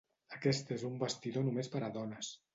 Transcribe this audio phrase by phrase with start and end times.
[0.37, 2.35] Aquest és un vestidor només per a dones.